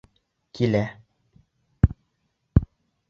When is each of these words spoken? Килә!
Килә! 0.59 0.81